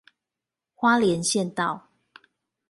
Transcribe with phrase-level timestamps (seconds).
[0.73, 1.91] 花蓮縣道